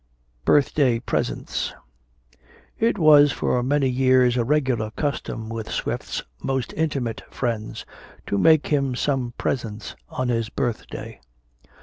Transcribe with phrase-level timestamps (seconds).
[0.45, 1.75] BIRTH DAY PRESENTS.
[2.79, 7.85] It was for many years a regular custom with Swift's most intimate friends
[8.25, 11.19] to make him some presents on his birth day.